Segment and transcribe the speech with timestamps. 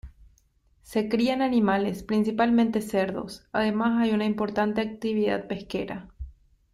[0.81, 6.07] Se crían animales principalmente cerdos, además hay una importante actividad pesquera.